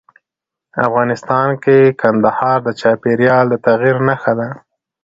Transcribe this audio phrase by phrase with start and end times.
[0.87, 4.49] افغانستان کې کندهار د چاپېریال د تغیر نښه ده.